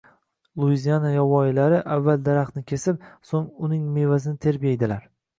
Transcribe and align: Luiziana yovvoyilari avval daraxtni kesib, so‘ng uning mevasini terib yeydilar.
Luiziana 0.59 1.09
yovvoyilari 1.15 1.81
avval 1.95 2.23
daraxtni 2.27 2.63
kesib, 2.71 3.03
so‘ng 3.33 3.51
uning 3.67 3.83
mevasini 3.99 4.41
terib 4.47 4.65
yeydilar. 4.69 5.05